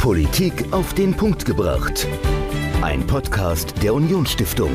[0.00, 2.08] Politik auf den Punkt gebracht.
[2.80, 4.70] Ein Podcast der Unionsstiftung.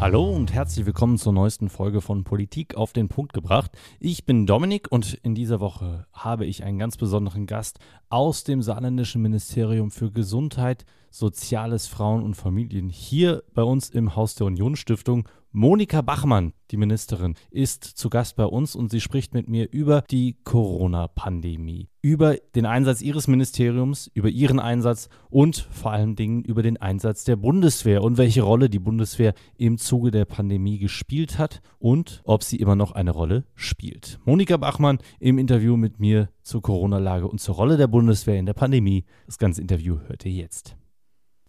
[0.00, 3.72] Hallo und herzlich willkommen zur neuesten Folge von Politik auf den Punkt gebracht.
[4.00, 7.78] Ich bin Dominik und in dieser Woche habe ich einen ganz besonderen Gast
[8.08, 14.34] aus dem saarländischen Ministerium für Gesundheit, Soziales, Frauen und Familien hier bei uns im Haus
[14.34, 15.28] der Unionsstiftung.
[15.60, 20.04] Monika Bachmann, die Ministerin, ist zu Gast bei uns und sie spricht mit mir über
[20.08, 26.62] die Corona-Pandemie, über den Einsatz ihres Ministeriums, über ihren Einsatz und vor allen Dingen über
[26.62, 31.60] den Einsatz der Bundeswehr und welche Rolle die Bundeswehr im Zuge der Pandemie gespielt hat
[31.80, 34.20] und ob sie immer noch eine Rolle spielt.
[34.24, 38.54] Monika Bachmann im Interview mit mir zur Corona-Lage und zur Rolle der Bundeswehr in der
[38.54, 39.06] Pandemie.
[39.26, 40.76] Das ganze Interview hört ihr jetzt.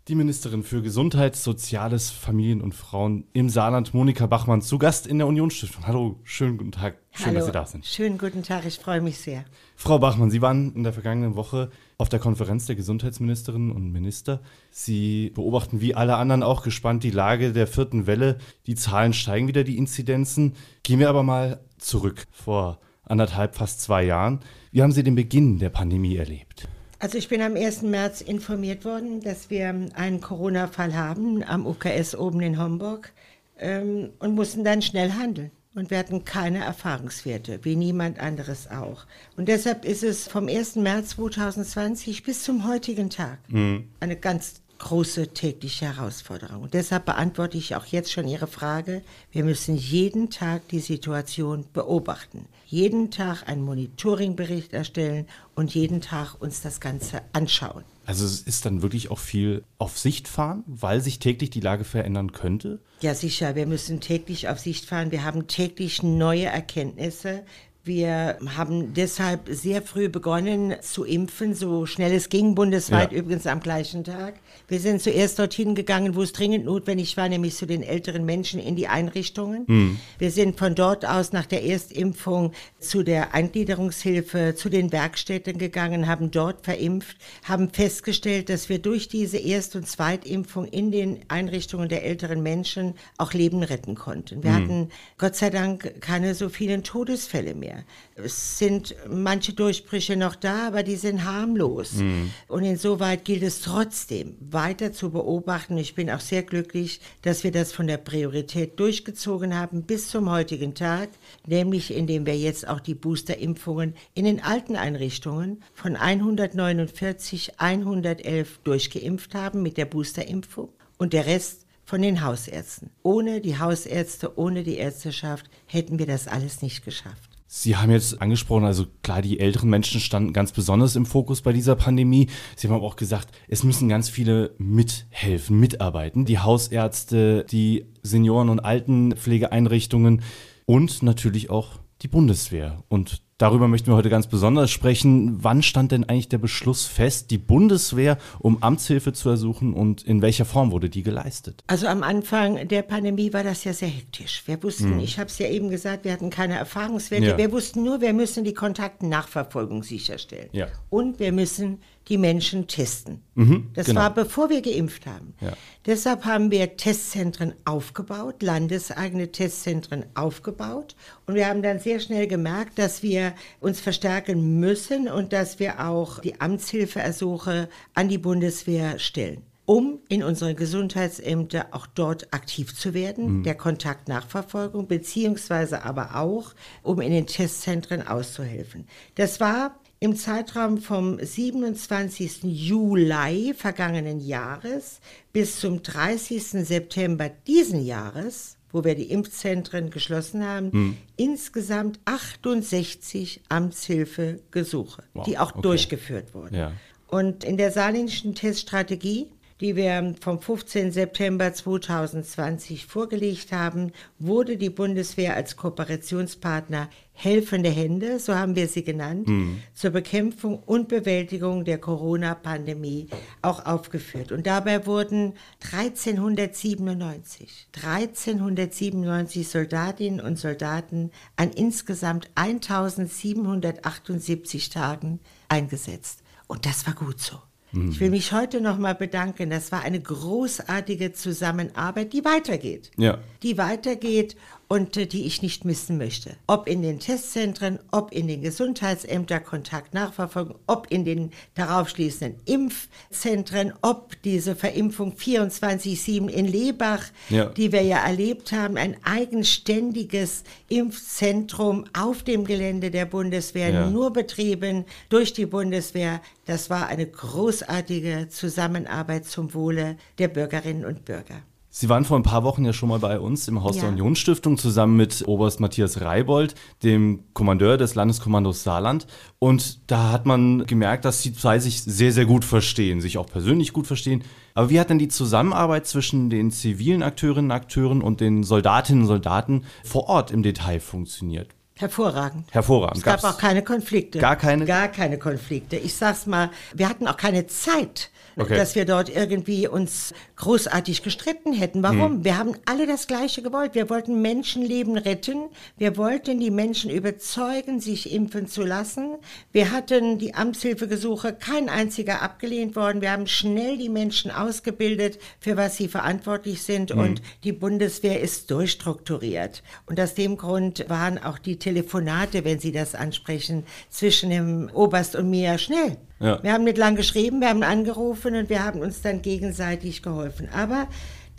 [0.09, 5.20] Die Ministerin für Gesundheit, Soziales, Familien und Frauen im Saarland, Monika Bachmann, zu Gast in
[5.20, 5.86] der Unionsstiftung.
[5.86, 6.98] Hallo, schönen guten Tag.
[7.12, 7.86] Schön, Hallo, dass Sie da sind.
[7.86, 9.45] Schönen guten Tag, ich freue mich sehr.
[9.75, 11.69] Frau Bachmann, Sie waren in der vergangenen Woche
[12.00, 14.42] auf der Konferenz der Gesundheitsministerinnen und Minister.
[14.72, 18.39] Sie beobachten wie alle anderen auch gespannt die Lage der vierten Welle.
[18.66, 20.56] Die Zahlen steigen wieder, die Inzidenzen.
[20.81, 24.39] Gehen wir aber mal zurück vor anderthalb, fast zwei Jahren.
[24.72, 26.67] Wie haben Sie den Beginn der Pandemie erlebt?
[27.02, 27.83] Also ich bin am 1.
[27.83, 33.14] März informiert worden, dass wir einen Corona-Fall haben am UKS oben in Homburg
[33.58, 35.52] ähm, und mussten dann schnell handeln.
[35.75, 39.06] Und wir hatten keine Erfahrungswerte, wie niemand anderes auch.
[39.38, 40.75] Und deshalb ist es vom 1.
[40.75, 43.88] März 2020 bis zum heutigen Tag mhm.
[44.02, 46.63] eine ganz große tägliche Herausforderung.
[46.63, 49.03] Und deshalb beantworte ich auch jetzt schon Ihre Frage.
[49.31, 56.35] Wir müssen jeden Tag die Situation beobachten, jeden Tag einen Monitoringbericht erstellen und jeden Tag
[56.39, 57.83] uns das Ganze anschauen.
[58.05, 61.83] Also es ist dann wirklich auch viel auf Sicht fahren, weil sich täglich die Lage
[61.83, 62.80] verändern könnte?
[63.02, 63.53] Ja, sicher.
[63.53, 65.11] Wir müssen täglich auf Sicht fahren.
[65.11, 67.44] Wir haben täglich neue Erkenntnisse.
[67.85, 73.17] Wir haben deshalb sehr früh begonnen zu impfen, so schnell es ging, bundesweit ja.
[73.17, 74.35] übrigens am gleichen Tag.
[74.67, 78.59] Wir sind zuerst dorthin gegangen, wo es dringend notwendig war, nämlich zu den älteren Menschen
[78.59, 79.63] in die Einrichtungen.
[79.68, 80.00] Mhm.
[80.18, 86.06] Wir sind von dort aus nach der Erstimpfung zu der Eingliederungshilfe, zu den Werkstätten gegangen,
[86.06, 91.88] haben dort verimpft, haben festgestellt, dass wir durch diese Erst- und Zweitimpfung in den Einrichtungen
[91.88, 94.44] der älteren Menschen auch Leben retten konnten.
[94.44, 94.56] Wir mhm.
[94.56, 97.69] hatten Gott sei Dank keine so vielen Todesfälle mehr.
[98.16, 101.94] Es sind manche Durchbrüche noch da, aber die sind harmlos.
[101.94, 102.31] Mhm.
[102.47, 105.78] Und insoweit gilt es trotzdem, weiter zu beobachten.
[105.78, 110.30] Ich bin auch sehr glücklich, dass wir das von der Priorität durchgezogen haben bis zum
[110.30, 111.09] heutigen Tag,
[111.46, 119.36] nämlich indem wir jetzt auch die Boosterimpfungen in den alten Einrichtungen von 149 111 durchgeimpft
[119.36, 122.91] haben mit der Boosterimpfung und der Rest von den Hausärzten.
[123.01, 127.28] Ohne die Hausärzte, ohne die Ärzteschaft hätten wir das alles nicht geschafft.
[127.52, 131.52] Sie haben jetzt angesprochen, also klar, die älteren Menschen standen ganz besonders im Fokus bei
[131.52, 132.28] dieser Pandemie.
[132.56, 136.26] Sie haben aber auch gesagt, es müssen ganz viele mithelfen, mitarbeiten.
[136.26, 140.22] Die Hausärzte, die Senioren- und Altenpflegeeinrichtungen
[140.68, 142.84] und natürlich auch die Bundeswehr.
[142.88, 145.41] Und Darüber möchten wir heute ganz besonders sprechen.
[145.41, 150.22] Wann stand denn eigentlich der Beschluss fest, die Bundeswehr um Amtshilfe zu ersuchen und in
[150.22, 151.63] welcher Form wurde die geleistet?
[151.67, 154.44] Also am Anfang der Pandemie war das ja sehr hektisch.
[154.45, 155.00] Wir wussten, hm.
[155.00, 157.27] ich habe es ja eben gesagt, wir hatten keine Erfahrungswerte.
[157.27, 157.38] Ja.
[157.38, 160.50] Wir wussten nur, wir müssen die Kontaktnachverfolgung sicherstellen.
[160.51, 160.67] Ja.
[160.89, 161.79] Und wir müssen
[162.09, 163.22] die Menschen testen.
[163.36, 164.02] Mhm, das genau.
[164.02, 165.34] war bevor wir geimpft haben.
[165.40, 165.53] Ja.
[165.86, 170.96] Deshalb haben wir Testzentren aufgebaut, landeseigene Testzentren aufgebaut.
[171.28, 175.88] Und wir haben dann sehr schnell gemerkt, dass wir uns verstärken müssen und dass wir
[175.88, 182.96] auch die Amtshilfeersuche an die Bundeswehr stellen um in unsere Gesundheitsämter auch dort aktiv zu
[182.96, 183.44] werden, mhm.
[183.44, 188.88] der Kontaktnachverfolgung, beziehungsweise aber auch, um in den Testzentren auszuhelfen.
[189.14, 192.44] Das war im Zeitraum vom 27.
[192.44, 195.02] Juli vergangenen Jahres
[195.34, 196.44] bis zum 30.
[196.66, 200.98] September diesen Jahres, wo wir die Impfzentren geschlossen haben, hm.
[201.18, 205.62] insgesamt 68 Amtshilfegesuche, wow, die auch okay.
[205.62, 206.56] durchgeführt wurden.
[206.56, 206.72] Ja.
[207.07, 209.28] Und in der saarländischen Teststrategie
[209.61, 210.91] die wir vom 15.
[210.91, 218.83] September 2020 vorgelegt haben, wurde die Bundeswehr als Kooperationspartner helfende Hände, so haben wir sie
[218.83, 219.61] genannt, mhm.
[219.73, 223.09] zur Bekämpfung und Bewältigung der Corona-Pandemie
[223.41, 224.31] auch aufgeführt.
[224.31, 235.19] Und dabei wurden 1397, 1397 Soldatinnen und Soldaten an insgesamt 1778 Tagen
[235.50, 236.23] eingesetzt.
[236.47, 237.49] Und das war gut so.
[237.71, 237.92] Mhm.
[237.92, 239.50] Ich will mich heute nochmal bedanken.
[239.50, 242.92] Das war eine großartige Zusammenarbeit, die weitergeht.
[242.98, 243.19] Ja.
[243.44, 244.36] Die weitergeht
[244.69, 246.38] und äh, die ich nicht missen möchte.
[246.48, 252.39] Ob in den Testzentren, ob in den Gesundheitsämtern Kontakt nachverfolgen, ob in den darauf schließenden
[252.45, 257.45] Impfzentren, ob diese Verimpfung 24-7 in Lebach, ja.
[257.45, 263.89] die wir ja erlebt haben, ein eigenständiges Impfzentrum auf dem Gelände der Bundeswehr, ja.
[263.89, 266.21] nur betrieben durch die Bundeswehr.
[266.45, 271.42] Das war eine großartige Zusammenarbeit zum Wohle der Bürgerinnen und Bürger.
[271.80, 273.84] Sie waren vor ein paar Wochen ja schon mal bei uns im Haus ja.
[273.84, 276.54] der Unionsstiftung zusammen mit Oberst Matthias Reibold,
[276.84, 279.08] dem Kommandeur des Landeskommandos Saarland.
[279.40, 283.28] Und da hat man gemerkt, dass die zwei sich sehr, sehr gut verstehen, sich auch
[283.28, 284.26] persönlich gut verstehen.
[284.56, 289.04] Aber wie hat denn die Zusammenarbeit zwischen den zivilen Akteurinnen und Akteuren und den Soldatinnen
[289.04, 291.56] und Soldaten vor Ort im Detail funktioniert?
[291.80, 292.44] Hervorragend.
[292.52, 292.98] Hervorragend.
[292.98, 294.20] Es gab Gab's auch keine Konflikte.
[294.20, 294.66] Gar keine?
[294.66, 295.78] Gar keine Konflikte.
[295.78, 298.58] Ich sag's mal, wir hatten auch keine Zeit, okay.
[298.58, 301.81] dass wir dort irgendwie uns großartig gestritten hätten.
[301.81, 302.16] Warum?
[302.16, 302.26] Hm.
[302.26, 303.76] Wir haben alle das Gleiche gewollt.
[303.76, 305.46] Wir wollten Menschenleben retten.
[305.78, 309.16] Wir wollten die Menschen überzeugen, sich impfen zu lassen.
[309.54, 313.02] Wir hatten die Amtshilfegesuche, kein einziger abgelehnt worden.
[313.02, 316.92] Wir haben schnell die Menschen ausgebildet, für was sie verantwortlich sind.
[316.92, 317.00] Hm.
[317.00, 319.64] Und die Bundeswehr ist durchstrukturiert.
[319.86, 325.16] Und aus dem Grund waren auch die Telefonate, wenn Sie das ansprechen, zwischen dem Oberst
[325.16, 325.98] und mir schnell.
[326.19, 326.42] Ja.
[326.42, 330.50] Wir haben nicht lang geschrieben, wir haben angerufen und wir haben uns dann gegenseitig geholfen.
[330.51, 330.88] Aber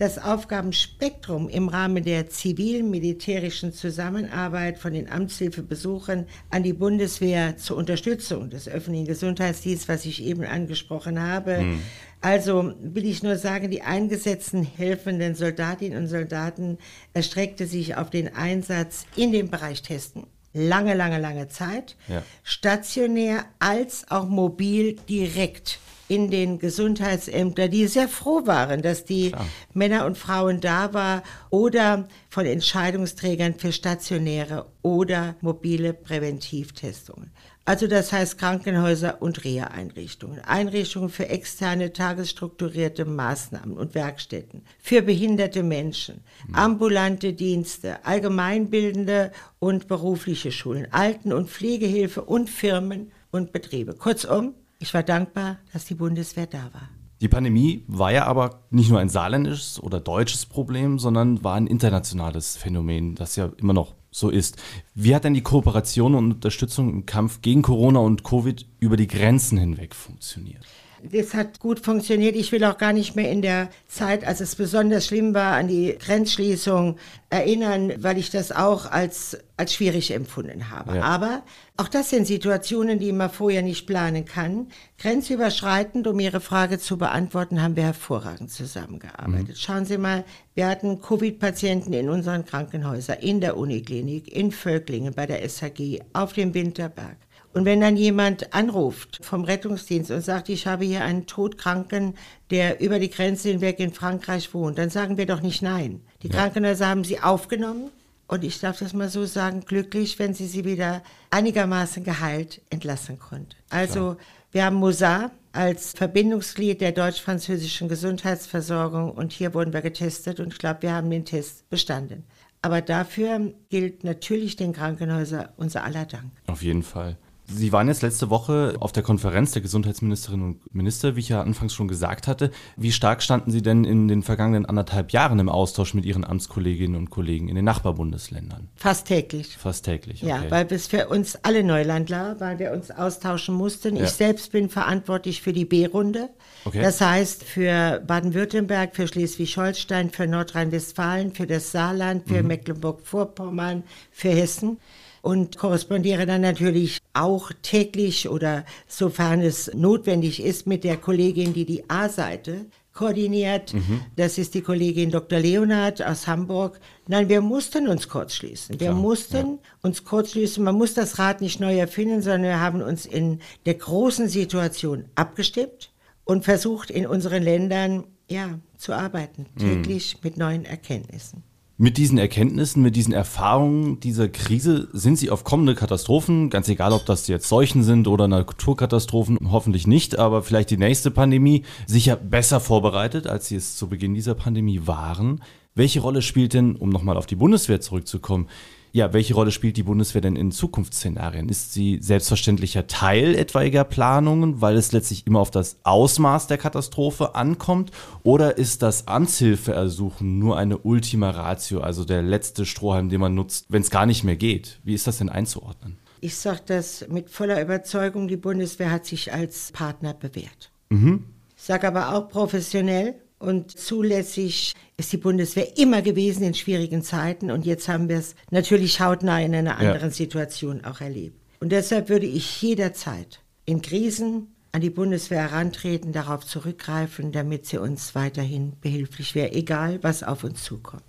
[0.00, 8.48] das Aufgabenspektrum im Rahmen der zivil-militärischen Zusammenarbeit von den Amtshilfebesuchern an die Bundeswehr zur Unterstützung
[8.48, 11.58] des öffentlichen Gesundheitsdienstes, was ich eben angesprochen habe.
[11.58, 11.82] Hm.
[12.22, 16.78] Also will ich nur sagen, die eingesetzten helfenden Soldatinnen und Soldaten
[17.12, 20.24] erstreckte sich auf den Einsatz in dem Bereich Testen
[20.54, 22.22] lange, lange, lange Zeit, ja.
[22.42, 25.78] stationär als auch mobil direkt
[26.10, 29.46] in den Gesundheitsämtern, die sehr froh waren, dass die Klar.
[29.72, 37.30] Männer und Frauen da waren oder von Entscheidungsträgern für stationäre oder mobile Präventivtestungen.
[37.64, 45.62] Also das heißt Krankenhäuser und Reha-Einrichtungen, Einrichtungen für externe tagesstrukturierte Maßnahmen und Werkstätten, für behinderte
[45.62, 46.54] Menschen, mhm.
[46.56, 49.30] ambulante Dienste, allgemeinbildende
[49.60, 53.94] und berufliche Schulen, Alten- und Pflegehilfe und Firmen und Betriebe.
[53.94, 56.88] Kurzum, ich war dankbar, dass die Bundeswehr da war.
[57.20, 61.66] Die Pandemie war ja aber nicht nur ein saarländisches oder deutsches Problem, sondern war ein
[61.66, 64.56] internationales Phänomen, das ja immer noch so ist.
[64.94, 69.06] Wie hat denn die Kooperation und Unterstützung im Kampf gegen Corona und Covid über die
[69.06, 70.64] Grenzen hinweg funktioniert?
[71.02, 72.36] Das hat gut funktioniert.
[72.36, 75.68] Ich will auch gar nicht mehr in der Zeit, als es besonders schlimm war, an
[75.68, 76.96] die Grenzschließung
[77.30, 80.96] erinnern, weil ich das auch als, als schwierig empfunden habe.
[80.96, 81.02] Ja.
[81.02, 81.42] Aber
[81.76, 84.66] auch das sind Situationen, die man vorher nicht planen kann.
[84.98, 89.48] Grenzüberschreitend, um Ihre Frage zu beantworten, haben wir hervorragend zusammengearbeitet.
[89.48, 89.56] Mhm.
[89.56, 90.24] Schauen Sie mal,
[90.54, 96.32] wir hatten Covid-Patienten in unseren Krankenhäusern, in der Uniklinik, in Völklingen, bei der SHG, auf
[96.32, 97.16] dem Winterberg.
[97.52, 102.14] Und wenn dann jemand anruft vom Rettungsdienst und sagt, ich habe hier einen Todkranken,
[102.50, 106.00] der über die Grenze hinweg in Frankreich wohnt, dann sagen wir doch nicht nein.
[106.22, 106.34] Die ja.
[106.34, 107.90] Krankenhäuser haben sie aufgenommen
[108.28, 113.18] und ich darf das mal so sagen, glücklich, wenn sie sie wieder einigermaßen geheilt entlassen
[113.18, 113.56] konnten.
[113.68, 114.16] Also
[114.52, 120.58] wir haben Mosar als Verbindungsglied der deutsch-französischen Gesundheitsversorgung und hier wurden wir getestet und ich
[120.60, 122.22] glaube, wir haben den Test bestanden.
[122.62, 126.30] Aber dafür gilt natürlich den Krankenhäusern unser aller Dank.
[126.46, 127.16] Auf jeden Fall.
[127.52, 131.40] Sie waren jetzt letzte Woche auf der Konferenz der Gesundheitsministerinnen und Minister, wie ich ja
[131.40, 132.50] anfangs schon gesagt hatte.
[132.76, 136.96] Wie stark standen Sie denn in den vergangenen anderthalb Jahren im Austausch mit Ihren Amtskolleginnen
[136.96, 138.68] und Kollegen in den Nachbarbundesländern?
[138.76, 139.56] Fast täglich.
[139.56, 140.30] Fast täglich, okay.
[140.30, 143.96] Ja, weil es für uns alle Neulandler, weil wir uns austauschen mussten.
[143.96, 144.04] Ja.
[144.04, 146.30] Ich selbst bin verantwortlich für die B-Runde.
[146.64, 146.82] Okay.
[146.82, 152.48] Das heißt für Baden-Württemberg, für Schleswig-Holstein, für Nordrhein-Westfalen, für das Saarland, für mhm.
[152.48, 154.78] Mecklenburg-Vorpommern, für Hessen
[155.22, 161.64] und korrespondiere dann natürlich auch täglich oder sofern es notwendig ist mit der Kollegin, die
[161.64, 163.72] die A-Seite koordiniert.
[163.74, 164.02] Mhm.
[164.16, 165.38] Das ist die Kollegin Dr.
[165.38, 166.80] Leonard aus Hamburg.
[167.06, 168.80] Nein, wir mussten uns kurzschließen.
[168.80, 169.58] Wir mussten ja.
[169.82, 170.62] uns kurzschließen.
[170.62, 175.04] Man muss das Rad nicht neu erfinden, sondern wir haben uns in der großen Situation
[175.14, 175.92] abgestimmt
[176.24, 179.58] und versucht in unseren Ländern ja zu arbeiten, mhm.
[179.58, 180.20] täglich mhm.
[180.22, 181.42] mit neuen Erkenntnissen.
[181.82, 186.92] Mit diesen Erkenntnissen, mit diesen Erfahrungen dieser Krise sind Sie auf kommende Katastrophen, ganz egal
[186.92, 192.16] ob das jetzt Seuchen sind oder Naturkatastrophen, hoffentlich nicht, aber vielleicht die nächste Pandemie, sicher
[192.16, 195.40] besser vorbereitet, als Sie es zu Beginn dieser Pandemie waren.
[195.74, 198.48] Welche Rolle spielt denn, um nochmal auf die Bundeswehr zurückzukommen,
[198.92, 201.48] Ja, welche Rolle spielt die Bundeswehr denn in Zukunftsszenarien?
[201.48, 207.36] Ist sie selbstverständlicher Teil etwaiger Planungen, weil es letztlich immer auf das Ausmaß der Katastrophe
[207.36, 207.92] ankommt?
[208.24, 213.66] Oder ist das Amtshilfeersuchen nur eine Ultima Ratio, also der letzte Strohhalm, den man nutzt,
[213.68, 214.80] wenn es gar nicht mehr geht?
[214.82, 215.96] Wie ist das denn einzuordnen?
[216.20, 220.72] Ich sage das mit voller Überzeugung, die Bundeswehr hat sich als Partner bewährt.
[220.90, 221.26] Mhm.
[221.56, 227.50] Ich sage aber auch professionell, und zulässig ist die Bundeswehr immer gewesen in schwierigen Zeiten.
[227.50, 230.14] Und jetzt haben wir es natürlich hautnah in einer anderen ja.
[230.14, 231.40] Situation auch erlebt.
[231.60, 237.78] Und deshalb würde ich jederzeit in Krisen an die Bundeswehr herantreten, darauf zurückgreifen, damit sie
[237.78, 241.02] uns weiterhin behilflich wäre, egal was auf uns zukommt.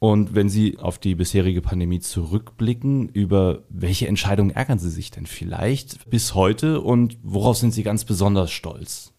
[0.00, 5.24] Und wenn Sie auf die bisherige Pandemie zurückblicken, über welche Entscheidungen ärgern Sie sich denn
[5.24, 9.13] vielleicht bis heute und worauf sind Sie ganz besonders stolz?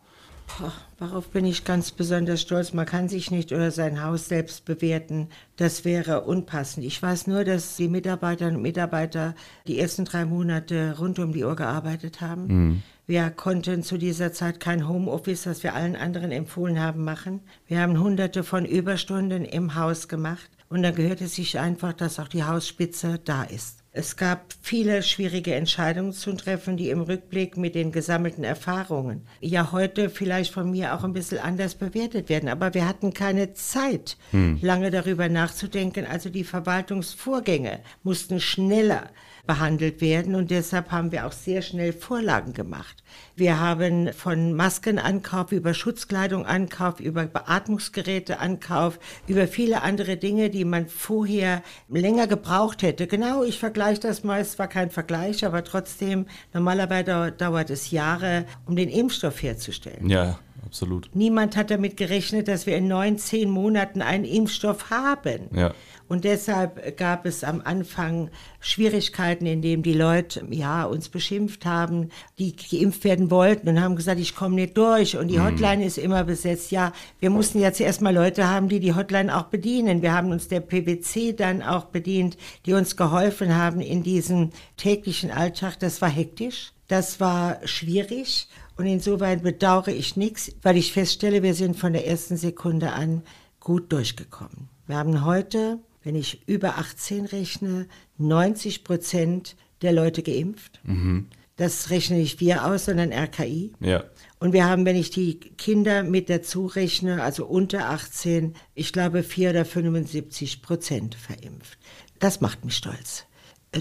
[0.98, 2.74] Worauf bin ich ganz besonders stolz?
[2.74, 5.28] Man kann sich nicht oder sein Haus selbst bewerten.
[5.58, 6.86] Das wäre unpassend.
[6.86, 9.36] Ich weiß nur, dass die Mitarbeiterinnen und Mitarbeiter
[9.68, 12.48] die ersten drei Monate rund um die Uhr gearbeitet haben.
[12.48, 12.84] Mhm.
[13.08, 17.42] Wir konnten zu dieser Zeit kein Homeoffice, das wir allen anderen empfohlen haben, machen.
[17.68, 20.50] Wir haben hunderte von Überstunden im Haus gemacht.
[20.70, 23.85] Und da gehört es sich einfach, dass auch die Hausspitze da ist.
[23.98, 29.72] Es gab viele schwierige Entscheidungen zu treffen, die im Rückblick mit den gesammelten Erfahrungen ja
[29.72, 32.50] heute vielleicht von mir auch ein bisschen anders bewertet werden.
[32.50, 34.60] Aber wir hatten keine Zeit, hm.
[34.62, 36.06] lange darüber nachzudenken.
[36.06, 39.12] Also die Verwaltungsvorgänge mussten schneller
[39.48, 43.04] behandelt werden und deshalb haben wir auch sehr schnell Vorlagen gemacht.
[43.36, 51.62] Wir haben von Maskenankauf über Schutzkleidungankauf, über Beatmungsgeräteankauf, über viele andere Dinge, die man vorher
[51.88, 53.08] länger gebraucht hätte.
[53.08, 58.46] Genau, ich vergleiche das mal, es war kein Vergleich, aber trotzdem, normalerweise dauert es Jahre,
[58.66, 60.10] um den Impfstoff herzustellen.
[60.10, 61.10] Ja absolut.
[61.14, 65.50] Niemand hat damit gerechnet, dass wir in neun, zehn Monaten einen Impfstoff haben.
[65.56, 65.74] Ja.
[66.08, 68.30] Und deshalb gab es am Anfang
[68.60, 74.20] Schwierigkeiten, indem die Leute ja uns beschimpft haben, die geimpft werden wollten und haben gesagt,
[74.20, 75.46] ich komme nicht durch und die mhm.
[75.46, 75.88] Hotline mhm.
[75.88, 76.72] ist immer besetzt.
[76.72, 80.04] Ja, wir mussten jetzt erstmal Leute haben, die die Hotline auch bedienen.
[80.04, 85.32] Wir haben uns der PwC dann auch bedient, die uns geholfen haben in diesem täglichen
[85.32, 85.80] Alltag.
[85.80, 86.72] Das war hektisch.
[86.88, 92.08] Das war schwierig und insoweit bedauere ich nichts, weil ich feststelle, wir sind von der
[92.08, 93.24] ersten Sekunde an
[93.60, 94.70] gut durchgekommen.
[94.88, 100.80] Wir haben heute wenn ich über 18 rechne, 90 Prozent der Leute geimpft.
[100.84, 101.28] Mhm.
[101.58, 103.74] Das rechne nicht wir aus, sondern RKI.
[103.80, 104.04] Ja.
[104.40, 109.24] Und wir haben, wenn ich die Kinder mit dazu rechne, also unter 18, ich glaube
[109.24, 111.80] 4 oder 75 Prozent verimpft.
[112.20, 113.26] Das macht mich stolz.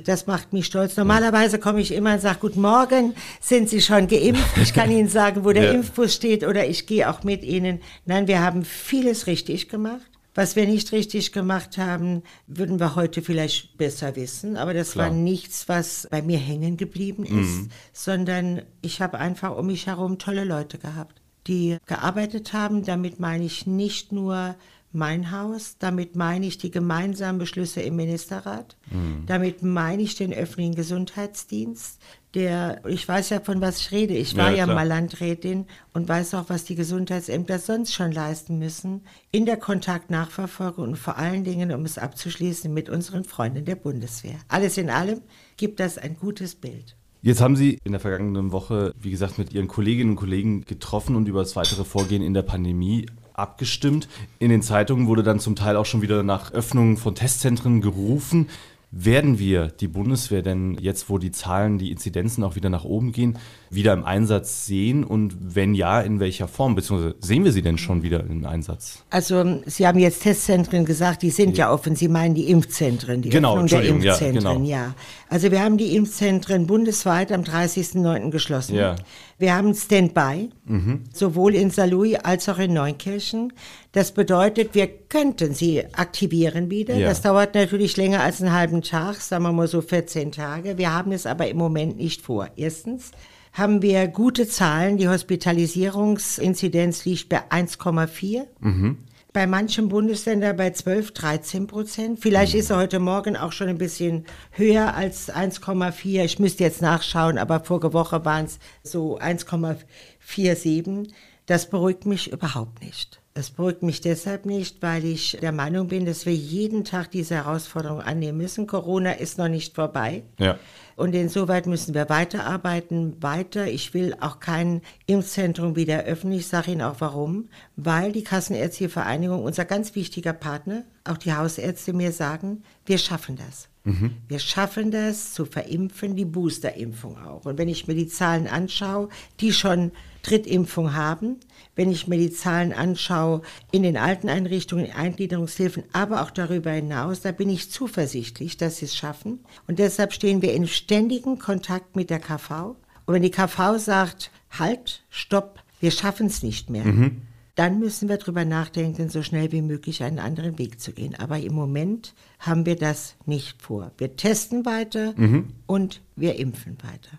[0.02, 0.96] Das macht mich stolz.
[0.96, 4.56] Normalerweise komme ich immer und sage, guten Morgen, sind Sie schon geimpft?
[4.56, 5.70] Ich kann Ihnen sagen, wo der ja.
[5.70, 7.80] Impfbus steht oder ich gehe auch mit Ihnen.
[8.04, 10.02] Nein, wir haben vieles richtig gemacht.
[10.36, 14.56] Was wir nicht richtig gemacht haben, würden wir heute vielleicht besser wissen.
[14.56, 15.10] Aber das Klar.
[15.10, 17.68] war nichts, was bei mir hängen geblieben ist, mhm.
[17.92, 22.84] sondern ich habe einfach um mich herum tolle Leute gehabt, die gearbeitet haben.
[22.84, 24.56] Damit meine ich nicht nur
[24.94, 29.24] mein Haus, damit meine ich die gemeinsamen Beschlüsse im Ministerrat, mhm.
[29.26, 32.00] damit meine ich den öffentlichen Gesundheitsdienst,
[32.34, 34.14] der, ich weiß ja, von was ich rede.
[34.14, 38.58] Ich war ja, ja mal Landrätin und weiß auch, was die Gesundheitsämter sonst schon leisten
[38.58, 43.76] müssen in der Kontaktnachverfolgung und vor allen Dingen, um es abzuschließen, mit unseren Freunden der
[43.76, 44.36] Bundeswehr.
[44.48, 45.22] Alles in allem
[45.56, 46.96] gibt das ein gutes Bild.
[47.24, 51.16] Jetzt haben Sie in der vergangenen Woche, wie gesagt, mit Ihren Kolleginnen und Kollegen getroffen
[51.16, 54.08] und über das weitere Vorgehen in der Pandemie abgestimmt.
[54.40, 58.50] In den Zeitungen wurde dann zum Teil auch schon wieder nach Öffnungen von Testzentren gerufen.
[58.96, 63.10] Werden wir die Bundeswehr denn jetzt, wo die Zahlen, die Inzidenzen auch wieder nach oben
[63.10, 65.02] gehen, wieder im Einsatz sehen?
[65.02, 66.76] Und wenn ja, in welcher Form?
[66.76, 69.02] Beziehungsweise sehen wir sie denn schon wieder im Einsatz?
[69.10, 71.96] Also Sie haben jetzt Testzentren gesagt, die sind ja, ja offen.
[71.96, 74.88] Sie meinen die Impfzentren, die genau, Öffnung der Impfzentren, ja, genau.
[74.88, 74.94] ja.
[75.28, 78.30] Also wir haben die Impfzentren bundesweit am 30.09.
[78.30, 78.76] geschlossen.
[78.76, 78.94] Ja.
[79.38, 81.04] Wir haben Standby, mhm.
[81.12, 83.52] sowohl in Saarlouis als auch in Neunkirchen.
[83.92, 86.96] Das bedeutet, wir könnten sie aktivieren wieder.
[86.96, 87.08] Ja.
[87.08, 90.78] Das dauert natürlich länger als einen halben Tag, sagen wir mal so 14 Tage.
[90.78, 92.48] Wir haben es aber im Moment nicht vor.
[92.56, 93.10] Erstens
[93.52, 94.98] haben wir gute Zahlen.
[94.98, 98.44] Die Hospitalisierungsinzidenz liegt bei 1,4.
[98.60, 98.98] Mhm
[99.34, 102.20] bei manchen Bundesländern bei 12, 13 Prozent.
[102.20, 102.60] Vielleicht mhm.
[102.60, 106.24] ist er heute Morgen auch schon ein bisschen höher als 1,4.
[106.24, 111.10] Ich müsste jetzt nachschauen, aber vorige Woche waren es so 1,47.
[111.46, 113.20] Das beruhigt mich überhaupt nicht.
[113.34, 117.34] Es beruhigt mich deshalb nicht, weil ich der Meinung bin, dass wir jeden Tag diese
[117.34, 118.68] Herausforderung annehmen müssen.
[118.68, 120.22] Corona ist noch nicht vorbei.
[120.38, 120.56] Ja.
[120.96, 123.66] Und insoweit müssen wir weiterarbeiten, weiter.
[123.66, 126.34] Ich will auch kein Impfzentrum wieder öffnen.
[126.34, 127.48] Ich sage Ihnen auch warum.
[127.76, 133.36] Weil die Kassenärztliche Vereinigung, unser ganz wichtiger Partner, auch die Hausärzte mir sagen, wir schaffen
[133.36, 133.68] das.
[133.84, 134.12] Mhm.
[134.28, 137.44] Wir schaffen das zu verimpfen, die Boosterimpfung auch.
[137.44, 139.08] Und wenn ich mir die Zahlen anschaue,
[139.40, 139.92] die schon
[140.24, 141.36] Drittimpfung haben,
[141.76, 146.72] wenn ich mir die Zahlen anschaue in den alten Einrichtungen, in Eingliederungshilfen, aber auch darüber
[146.72, 149.40] hinaus, da bin ich zuversichtlich, dass sie es schaffen.
[149.66, 152.76] Und deshalb stehen wir in ständigem Kontakt mit der KV.
[153.06, 157.22] Und wenn die KV sagt, halt, stopp, wir schaffen es nicht mehr, mhm
[157.54, 161.14] dann müssen wir darüber nachdenken, so schnell wie möglich einen anderen Weg zu gehen.
[161.14, 163.92] Aber im Moment haben wir das nicht vor.
[163.96, 165.50] Wir testen weiter mhm.
[165.66, 167.18] und wir impfen weiter.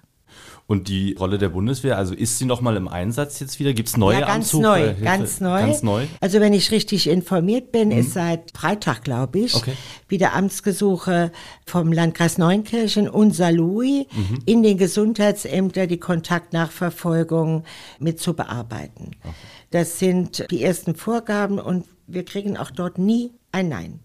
[0.67, 3.73] Und die Rolle der Bundeswehr, also ist sie noch mal im Einsatz jetzt wieder?
[3.73, 6.05] Gibt es neue ja, ganz neu, ganz neu, ganz neu.
[6.21, 7.99] Also wenn ich richtig informiert bin, mhm.
[7.99, 9.73] ist seit Freitag, glaube ich, okay.
[10.07, 11.31] wieder Amtsgesuche
[11.67, 14.39] vom Landkreis Neunkirchen und Saarlouis mhm.
[14.45, 17.63] in den Gesundheitsämtern die Kontaktnachverfolgung
[17.99, 19.11] mit zu bearbeiten.
[19.23, 19.33] Okay.
[19.69, 23.99] Das sind die ersten Vorgaben und wir kriegen auch dort nie ein Nein.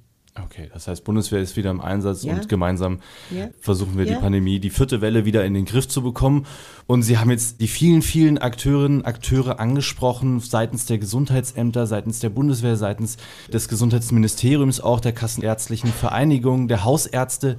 [0.44, 2.34] Okay, das heißt, Bundeswehr ist wieder im Einsatz ja.
[2.34, 3.48] und gemeinsam ja.
[3.60, 4.14] versuchen wir ja.
[4.14, 6.46] die Pandemie, die vierte Welle wieder in den Griff zu bekommen.
[6.86, 12.30] Und Sie haben jetzt die vielen, vielen Akteurinnen, Akteure angesprochen, seitens der Gesundheitsämter, seitens der
[12.30, 13.16] Bundeswehr, seitens
[13.52, 17.58] des Gesundheitsministeriums, auch der Kassenärztlichen Vereinigung, der Hausärzte.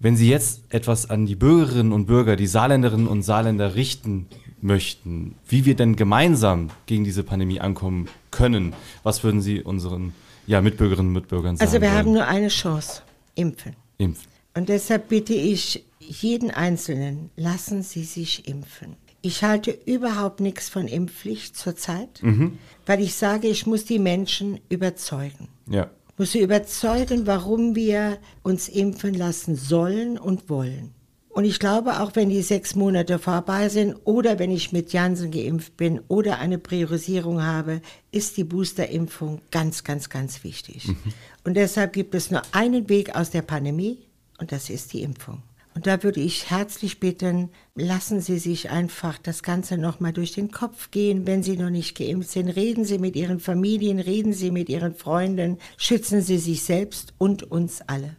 [0.00, 4.26] Wenn Sie jetzt etwas an die Bürgerinnen und Bürger, die Saarländerinnen und Saarländer richten
[4.60, 10.12] möchten, wie wir denn gemeinsam gegen diese Pandemie ankommen können, was würden Sie unseren
[10.48, 11.68] ja, Mitbürgerinnen und Mitbürgern sagen?
[11.68, 11.98] Also wir wollen?
[11.98, 13.02] haben nur eine Chance,
[13.34, 13.76] impfen.
[13.98, 14.26] Impfen.
[14.54, 18.96] Und deshalb bitte ich jeden Einzelnen, lassen Sie sich impfen.
[19.20, 22.58] Ich halte überhaupt nichts von Impfpflicht zurzeit, mhm.
[22.86, 25.48] weil ich sage, ich muss die Menschen überzeugen.
[25.68, 25.90] Ja.
[26.12, 30.94] Ich muss sie überzeugen, warum wir uns impfen lassen sollen und wollen.
[31.38, 35.30] Und ich glaube, auch wenn die sechs Monate vorbei sind oder wenn ich mit Janssen
[35.30, 37.80] geimpft bin oder eine Priorisierung habe,
[38.10, 40.88] ist die Boosterimpfung ganz, ganz, ganz wichtig.
[40.88, 40.96] Mhm.
[41.44, 43.98] Und deshalb gibt es nur einen Weg aus der Pandemie
[44.38, 45.44] und das ist die Impfung.
[45.76, 50.50] Und da würde ich herzlich bitten, lassen Sie sich einfach das Ganze nochmal durch den
[50.50, 52.48] Kopf gehen, wenn Sie noch nicht geimpft sind.
[52.48, 57.44] Reden Sie mit Ihren Familien, reden Sie mit Ihren Freunden, schützen Sie sich selbst und
[57.44, 58.16] uns alle.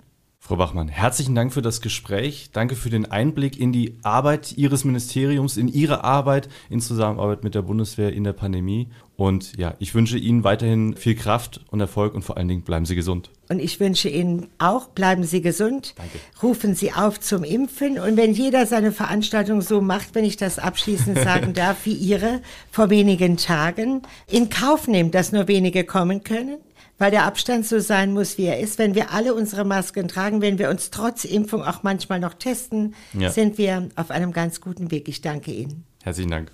[0.50, 2.50] Frau Bachmann, herzlichen Dank für das Gespräch.
[2.54, 7.54] Danke für den Einblick in die Arbeit Ihres Ministeriums, in Ihre Arbeit in Zusammenarbeit mit
[7.54, 8.88] der Bundeswehr in der Pandemie.
[9.16, 12.88] Und ja, ich wünsche Ihnen weiterhin viel Kraft und Erfolg und vor allen Dingen bleiben
[12.88, 13.30] Sie gesund.
[13.48, 15.94] Und ich wünsche Ihnen auch, bleiben Sie gesund.
[15.98, 16.18] Danke.
[16.42, 18.00] Rufen Sie auf zum Impfen.
[18.00, 22.42] Und wenn jeder seine Veranstaltung so macht, wenn ich das abschließend sagen darf, wie Ihre
[22.72, 26.58] vor wenigen Tagen, in Kauf nimmt, dass nur wenige kommen können,
[27.00, 28.78] weil der Abstand so sein muss, wie er ist.
[28.78, 32.94] Wenn wir alle unsere Masken tragen, wenn wir uns trotz Impfung auch manchmal noch testen,
[33.14, 33.32] ja.
[33.32, 35.08] sind wir auf einem ganz guten Weg.
[35.08, 35.86] Ich danke Ihnen.
[36.04, 36.52] Herzlichen Dank.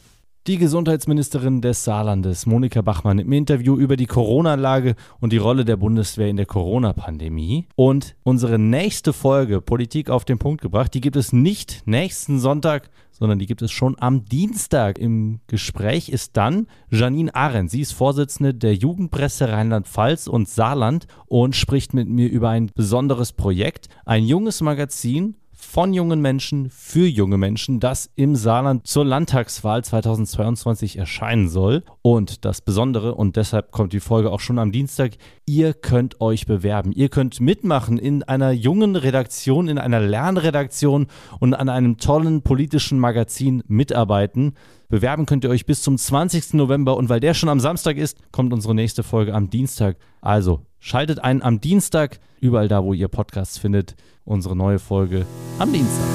[0.48, 5.76] Die Gesundheitsministerin des Saarlandes, Monika Bachmann, im Interview über die Corona-Lage und die Rolle der
[5.76, 7.66] Bundeswehr in der Corona-Pandemie.
[7.74, 12.92] Und unsere nächste Folge Politik auf den Punkt gebracht, die gibt es nicht nächsten Sonntag,
[13.10, 15.00] sondern die gibt es schon am Dienstag.
[15.00, 17.72] Im Gespräch ist dann Janine Arendt.
[17.72, 23.34] Sie ist Vorsitzende der Jugendpresse Rheinland-Pfalz und Saarland und spricht mit mir über ein besonderes
[23.34, 29.84] Projekt, ein junges Magazin von jungen Menschen für junge Menschen, das im Saarland zur Landtagswahl
[29.84, 31.84] 2022 erscheinen soll.
[32.02, 36.46] Und das Besondere, und deshalb kommt die Folge auch schon am Dienstag, ihr könnt euch
[36.46, 36.92] bewerben.
[36.92, 41.08] Ihr könnt mitmachen in einer jungen Redaktion, in einer Lernredaktion
[41.40, 44.54] und an einem tollen politischen Magazin mitarbeiten.
[44.90, 46.54] Bewerben könnt ihr euch bis zum 20.
[46.54, 49.98] November und weil der schon am Samstag ist, kommt unsere nächste Folge am Dienstag.
[50.22, 55.26] Also schaltet ein am Dienstag, überall da, wo ihr Podcasts findet, unsere neue Folge
[55.60, 56.06] am Dienstag.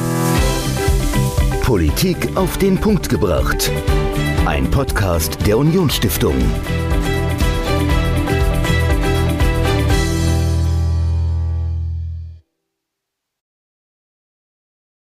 [1.62, 3.71] Politik auf den Punkt gebracht.
[4.45, 6.35] Ein Podcast der Unionsstiftung.